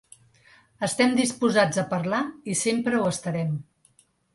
[0.87, 3.59] Estem disposats a parlar i sempre ho estarem.